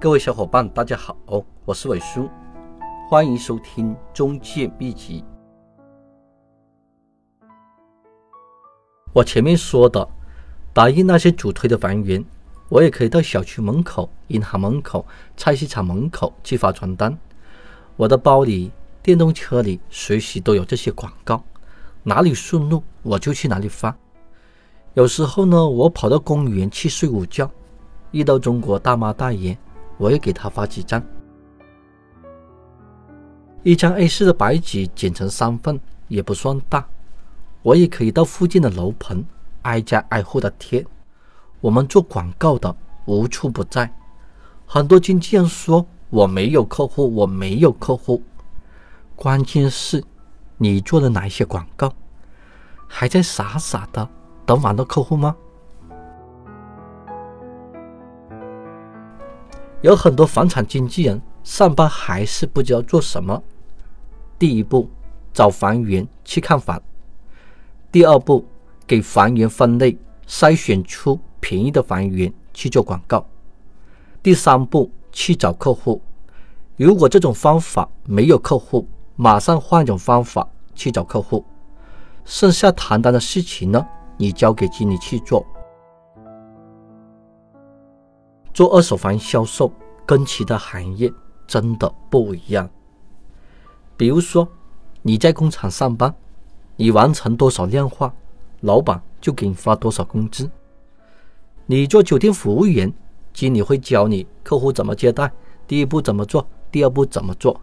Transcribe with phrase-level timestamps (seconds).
[0.00, 1.14] 各位小伙伴，大家好，
[1.66, 2.26] 我是伟叔，
[3.10, 5.22] 欢迎收听中介秘籍。
[9.12, 10.08] 我前面说的，
[10.72, 12.24] 打印那些主推的房源，
[12.70, 15.04] 我也可以到小区门口、银行门口、
[15.36, 17.14] 菜市场门口去发传单。
[17.98, 18.72] 我的包里、
[19.02, 21.44] 电动车里随时都有这些广告，
[22.02, 23.94] 哪里顺路我就去哪里发。
[24.94, 27.50] 有时候呢，我跑到公园去睡午觉，
[28.12, 29.54] 遇到中国大妈大爷。
[30.00, 31.02] 我也给他发几张，
[33.62, 36.88] 一张 A4 的白纸剪成三份也不算大，
[37.60, 39.22] 我也可以到附近的楼盘
[39.60, 40.86] 挨家挨户的贴。
[41.60, 42.74] 我们做广告的
[43.04, 43.94] 无处不在，
[44.64, 48.22] 很多经纪人说我没有客户，我没有客户，
[49.14, 50.02] 关键是，
[50.56, 51.92] 你做了哪些广告，
[52.88, 54.08] 还在傻傻的
[54.46, 55.36] 等网络客户吗？
[59.82, 63.42] 有很多房产经纪人上班还是不知道做什么。
[64.38, 64.90] 第一步，
[65.32, 66.78] 找房源去看房；
[67.90, 68.44] 第二步，
[68.86, 69.96] 给房源分类，
[70.26, 73.24] 筛选出便宜的房源去做广告；
[74.22, 76.02] 第三步，去找客户。
[76.76, 81.44] 如果这种方法没有客户，马上换一种方法去找客户。
[82.26, 83.86] 剩下谈单的事情呢，
[84.18, 85.44] 你交给经理去做。
[88.52, 89.72] 做二手房销售
[90.04, 91.12] 跟其他行业
[91.46, 92.68] 真的不一样。
[93.96, 94.48] 比如说，
[95.02, 96.14] 你在工厂上班，
[96.76, 98.12] 你完成多少量化，
[98.60, 100.50] 老板就给你发多少工资。
[101.66, 102.92] 你做酒店服务员，
[103.32, 105.30] 经理会教你客户怎么接待，
[105.66, 107.60] 第一步怎么做，第二步怎么做。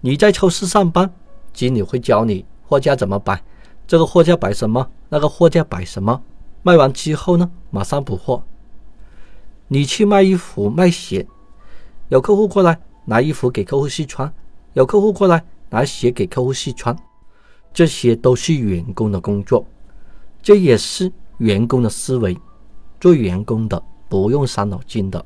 [0.00, 1.12] 你在超市上班，
[1.52, 3.42] 经理会教你货架怎么摆，
[3.86, 6.22] 这个货架摆什么，那个货架摆什么，
[6.62, 8.42] 卖完之后呢，马上补货。
[9.72, 11.24] 你去卖衣服、卖鞋，
[12.08, 14.34] 有客户过来拿衣服给客户试穿，
[14.72, 16.96] 有客户过来拿鞋给客户试穿，
[17.72, 19.64] 这些都是员工的工作，
[20.42, 22.36] 这也是员工的思维。
[22.98, 25.24] 做员工的不用伤脑筋的，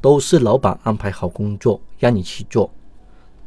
[0.00, 2.72] 都是老板安排好工作让你去做，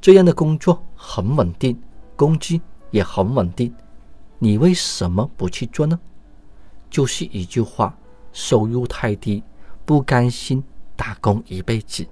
[0.01, 1.81] 这样的工作很稳定，
[2.17, 2.59] 工资
[2.91, 3.73] 也很稳定，
[4.37, 5.97] 你为什么不去做呢？
[6.89, 7.97] 就是一句话，
[8.33, 9.41] 收入太低。
[9.85, 10.63] 不甘心
[10.95, 12.05] 打工一辈子，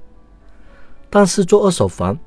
[1.10, 2.18] 但是做二手房，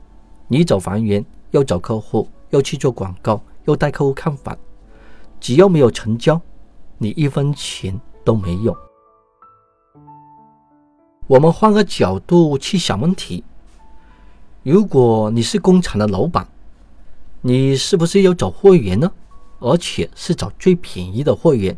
[0.48, 4.58] 你找房源，又找客户，又去做广告，又带客户看房，
[5.38, 6.40] 只要没有成交，
[6.98, 8.76] 你一分钱都没有。
[11.28, 13.44] 我们换个角度去想问题：
[14.64, 16.48] 如果你是工厂的老板，
[17.40, 19.12] 你是不是要找货源呢？
[19.60, 21.76] 而且是找最便宜的货源，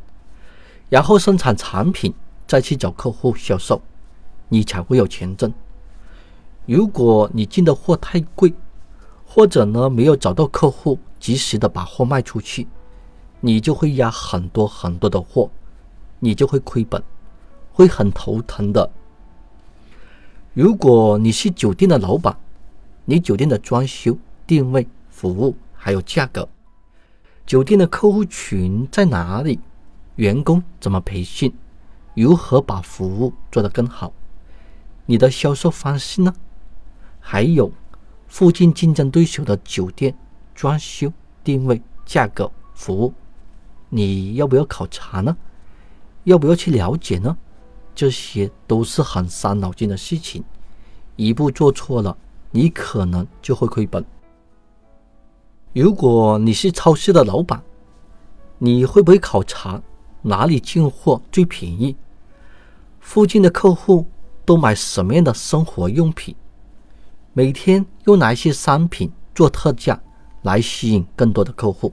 [0.88, 2.14] 然后生产产品。
[2.48, 3.80] 再去找客户销售，
[4.48, 5.52] 你才会有钱挣。
[6.66, 8.52] 如果你进的货太贵，
[9.26, 12.66] 或者呢没有找到客户及时的把货卖出去，
[13.40, 15.50] 你就会压很多很多的货，
[16.18, 17.02] 你就会亏本，
[17.72, 18.90] 会很头疼的。
[20.54, 22.36] 如果你是酒店的老板，
[23.04, 24.16] 你酒店的装修、
[24.46, 26.48] 定位、服务还有价格，
[27.44, 29.60] 酒店的客户群在哪里？
[30.16, 31.52] 员工怎么培训？
[32.20, 34.12] 如何把服务做得更好？
[35.06, 36.34] 你的销售方式呢？
[37.20, 37.70] 还有
[38.26, 40.16] 附近竞争对手的酒店
[40.54, 41.12] 装修、
[41.44, 43.14] 定位、价格、服务，
[43.88, 45.36] 你要不要考察呢？
[46.24, 47.36] 要不要去了解呢？
[47.94, 50.42] 这些都是很伤脑筋的事情，
[51.16, 52.16] 一步做错了，
[52.50, 54.04] 你可能就会亏本。
[55.72, 57.62] 如果你是超市的老板，
[58.58, 59.80] 你会不会考察
[60.22, 61.96] 哪里进货最便宜？
[63.08, 64.04] 附近的客户
[64.44, 66.36] 都买什么样的生活用品？
[67.32, 69.98] 每天用哪些商品做特价
[70.42, 71.90] 来吸引更多的客户？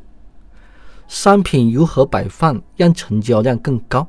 [1.08, 4.06] 商品如何摆放让成交量更高？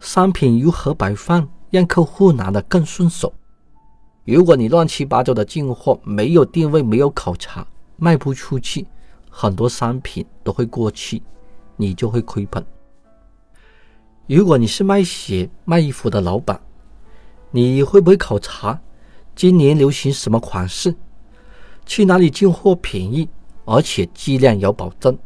[0.00, 3.32] 商品如何摆放让客户拿得更顺手？
[4.24, 7.64] 如果你乱七八糟的进货，没有定位，没有考察，
[7.98, 8.84] 卖不出去，
[9.30, 11.22] 很多商品都会过期，
[11.76, 12.66] 你就会亏本。
[14.26, 16.58] 如果你是卖鞋、卖衣服的老板，
[17.50, 18.80] 你会不会考察
[19.36, 20.94] 今年流行什么款式？
[21.84, 23.28] 去哪里进货便宜，
[23.66, 25.18] 而且质量有保证？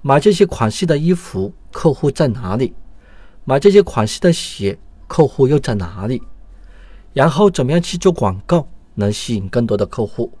[0.00, 2.72] 买这些款式的衣服，客户在哪里？
[3.44, 4.78] 买这些款式的鞋，
[5.08, 6.22] 客户又在哪里？
[7.12, 10.32] 然后怎么样去做广告，能吸引更多的客户？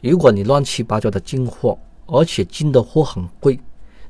[0.00, 1.76] 如果你乱七八糟的进货，
[2.06, 3.58] 而且进的货很贵，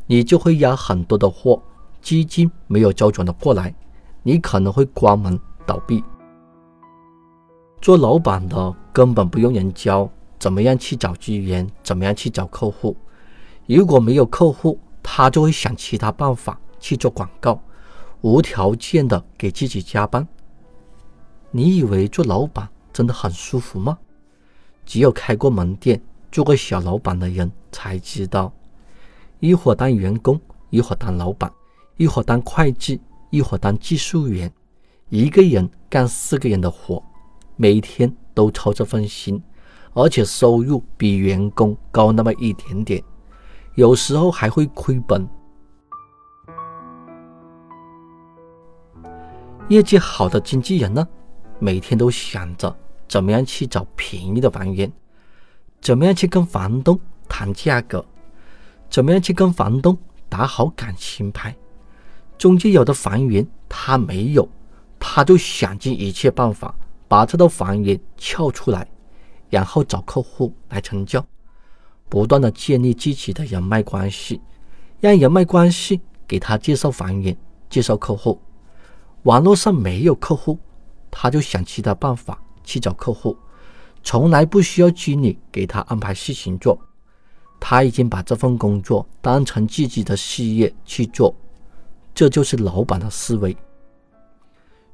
[0.06, 1.62] 你就会压很多的货。
[2.00, 3.74] 资金没有周转的过来，
[4.22, 6.02] 你可能会关门倒闭。
[7.80, 12.96] 做老板的根本不用人教怎么样去找资源，怎么样去找客户。
[13.66, 17.60] 如果没有客户，他就会想其他办法去做广告，
[18.22, 20.26] 无条件的给自己加班。
[21.50, 23.98] 你以为做老板真的很舒服吗？
[24.84, 26.00] 只有开过门店、
[26.32, 28.52] 做过小老板的人才知道，
[29.38, 30.40] 一会儿当员工，
[30.70, 31.52] 一会儿当老板，
[31.98, 33.00] 一会儿当会计，
[33.30, 34.50] 一会儿当技术员，
[35.08, 37.02] 一个人干四个人的活，
[37.56, 39.42] 每天都操这份心，
[39.94, 43.02] 而且收入比员工高那么一点点，
[43.74, 45.28] 有时候还会亏本。
[49.68, 51.06] 业绩好的经纪人呢？
[51.58, 52.74] 每天都想着
[53.08, 54.90] 怎么样去找便宜的房源，
[55.80, 56.98] 怎么样去跟房东
[57.28, 58.06] 谈价格，
[58.88, 59.98] 怎么样去跟房东
[60.28, 61.52] 打好感情牌。
[62.38, 64.48] 中介有的房源他没有，
[64.98, 66.74] 他就想尽一切办法
[67.08, 68.88] 把这套房源撬出来，
[69.50, 71.22] 然后找客户来成交，
[72.08, 74.40] 不断的建立自己的人脉关系，
[75.00, 77.36] 让人脉关系给他介绍房源、
[77.68, 78.40] 介绍客户。
[79.24, 80.58] 网络上没有客户。
[81.10, 83.34] 他就想其他办法去找客户，
[84.02, 86.78] 从来不需要经理给他安排事情做。
[87.58, 91.34] 他已经把这份工作当成自己的事业去做，
[92.18, 93.56] 这就是老板的思维。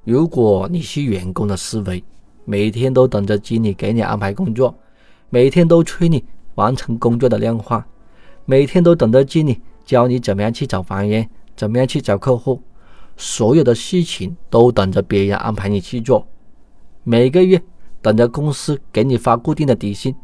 [0.05, 2.05] 如果你是员工的思维，
[2.45, 4.77] 每天都等着经理给你安排工作，
[5.31, 6.23] 每天都催你
[6.57, 7.87] 完成工作的量化，
[8.45, 11.27] 每天都等着经理教你怎么样去找房源，
[11.57, 12.61] 怎么样去找客户。
[13.17, 16.29] 所有的事情都等着别人安排你去做，
[17.05, 17.59] 每个月
[18.03, 20.15] 等着公司给你发固定的底薪。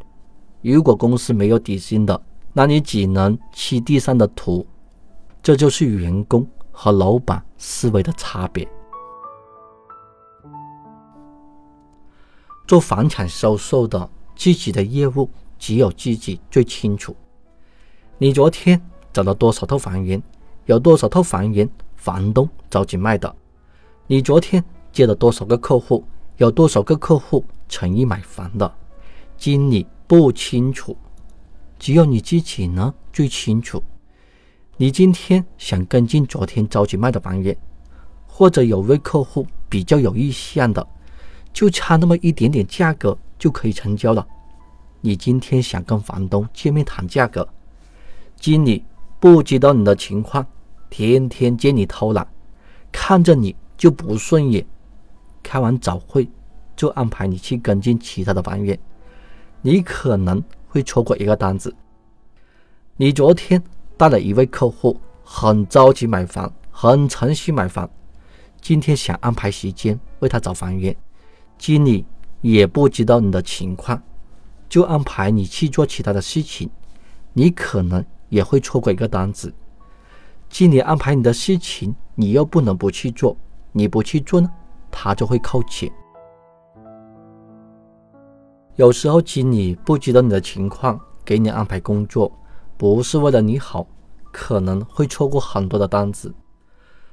[0.61, 2.21] 如果公司没有底薪的，
[2.53, 4.67] 那你只能吃地上的土。
[5.43, 6.47] 这就是员工
[6.83, 8.67] 和老板思维的差别。
[12.67, 15.29] 做房产销售的，自己的业务
[15.59, 17.15] 只有自己最清楚。
[18.17, 18.81] 你昨天
[19.13, 20.23] 找了多少套房源？
[20.65, 21.69] 有多少套房源？
[21.97, 23.37] 房东着急卖的，
[24.07, 26.03] 你昨天接了多少个客户？
[26.39, 28.75] 有多少个客户诚意买房的？
[29.37, 30.97] 经理不清楚，
[31.79, 33.83] 只有你自己呢最清楚。
[34.81, 37.55] 你今天想跟进昨天着急卖的房源，
[38.27, 40.89] 或者有位客户比较有意向的，
[41.53, 44.27] 就差那么一点点价格就可以成交了。
[45.03, 47.47] 你今天想跟房东见面谈价格，
[48.37, 48.83] 经理
[49.21, 50.47] 不知道你的情况。
[50.89, 52.27] 天天见你偷懒，
[52.91, 54.67] 看着你就不顺眼。
[55.43, 56.27] 开完早会
[56.75, 58.81] 就安排你去跟进其他的房源，
[59.61, 61.77] 你可能会错过一个单子。
[62.97, 63.63] 你昨天
[64.01, 67.87] 带了一位客户，很着急买房，很诚心买房，
[68.59, 70.97] 今天想安排时间为他找房源，
[71.59, 72.07] 经理
[72.41, 74.03] 也不知道你的情况，
[74.71, 76.71] 就安排你去做其他的事情，
[77.35, 79.53] 你可能也会错过一个单子。
[80.49, 83.37] 经理安排你的事情，你又不能不去做。
[83.73, 84.51] 你不去做呢，
[84.91, 85.93] 他就会扣钱。
[88.77, 92.33] 有时候经理不知道你的情况，给你安排工作，
[92.81, 93.87] 不是为了你好，
[94.33, 96.35] 可能会错过很多的单子。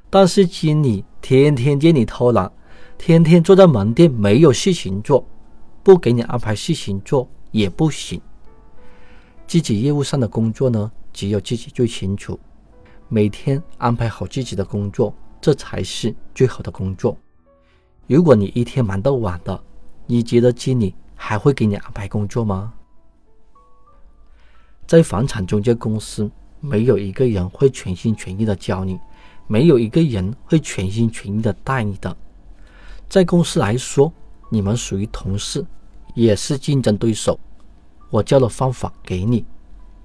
[0.09, 2.49] 但是经理天天见你偷懒，
[2.97, 5.27] 天天坐在门店没有事情做，
[5.83, 8.21] 不给你安排事情做也不行。
[9.45, 12.39] 自己业务上的工作呢，只有自己最清楚。
[13.09, 17.17] 每天安排好自己的工作，这才是最好的工作。
[18.07, 19.61] 如果你一天忙到晚的，
[20.05, 22.73] 你觉得经理还会给你安排工作吗？
[24.87, 28.97] 在房产中介公司，没有一个人会全心全意的教你，
[29.45, 32.15] 没有一个人会全心全意的带你的。
[33.09, 34.11] 在公司来说，
[34.49, 35.65] 你们属于同事，
[36.15, 37.37] 也是竞争对手。
[38.09, 39.45] 我教了方法给你，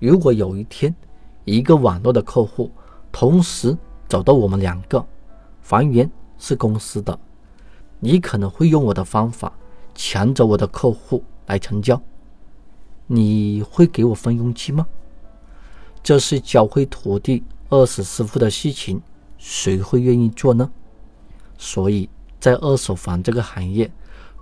[0.00, 0.92] 如果有一天
[1.44, 2.68] 一个网络的客户，
[3.12, 5.04] 同时找到我们两个，
[5.60, 7.16] 房源是公司的，
[8.00, 9.52] 你可能会用我的方法
[9.94, 12.00] 抢走我的客户来成交，
[13.06, 14.86] 你会给我分佣金吗？
[16.02, 19.00] 这是教会徒弟饿死师傅的事情，
[19.38, 20.70] 谁会愿意做呢？
[21.58, 22.08] 所以
[22.40, 23.90] 在二手房这个行业，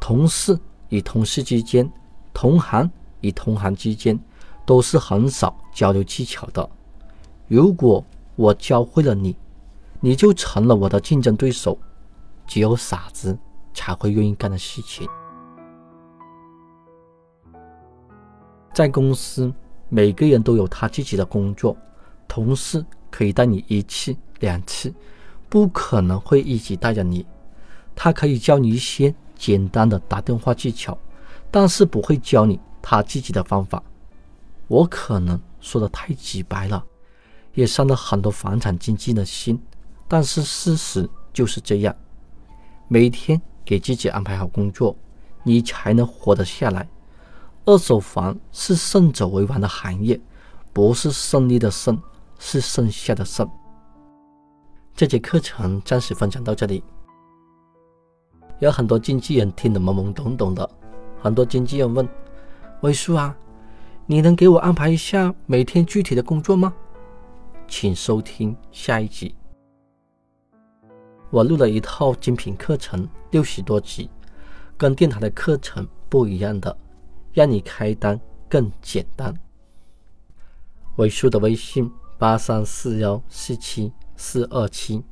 [0.00, 1.90] 同事与同事之间，
[2.32, 2.90] 同行
[3.20, 4.18] 与同行之间，
[4.64, 6.68] 都是很少交流技巧的。
[7.46, 8.04] 如果
[8.36, 9.36] 我教会了你，
[10.00, 11.78] 你就成了我的竞争对手。
[12.46, 13.38] 只有傻子
[13.72, 15.08] 才会愿意干的事情。
[18.80, 19.52] 在公司，
[19.90, 21.76] 每个人都有他自己的工作，
[22.26, 24.90] 同事可以带你一次两次，
[25.50, 27.26] 不可能会一直带着你。
[27.94, 30.96] 他可以教你一些简单的打电话技巧，
[31.50, 33.82] 但是不会教你他自己的方法。
[34.66, 36.82] 我可能说的太直白了，
[37.52, 39.60] 也伤了很多房产经纪的心，
[40.08, 41.94] 但是事实就是这样。
[42.88, 44.96] 每天给自己安排好工作，
[45.42, 46.88] 你才能活得下来。
[47.70, 50.20] 二手房是胜者为王的行业，
[50.72, 51.96] 不是胜利的胜，
[52.36, 53.48] 是剩下的剩。
[54.92, 56.82] 这节课程暂时分享到这里。
[58.58, 60.68] 有很多经纪人听得懵懵懂懂的，
[61.22, 62.08] 很多经纪人问
[62.82, 63.36] ：“魏叔啊，
[64.04, 66.74] 你能给我安排一下每天具体的工作吗？”
[67.68, 69.32] 请收听下一集。
[71.30, 74.10] 我录了一套精品课程，六十多集，
[74.76, 76.76] 跟电台的课程不一样的，
[77.32, 79.34] 让你开单更简单。
[80.96, 85.02] 尾数的微信八三四幺四七四二七。